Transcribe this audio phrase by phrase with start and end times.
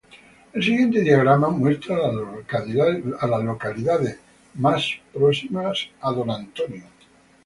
[0.53, 2.11] El siguiente diagrama muestra a
[3.27, 4.15] las localidades
[4.55, 7.05] más próximas a Dot Lake Village.